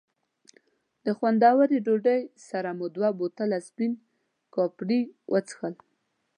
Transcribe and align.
د 1.05 1.07
خوندورې 1.17 1.77
ډوډۍ 1.85 2.21
پر 2.29 2.31
سر 2.47 2.65
مو 2.77 2.85
دوه 2.95 3.09
بوتله 3.19 3.57
سپین 3.67 3.91
کاپري 4.55 5.01
وڅښل. 5.31 5.73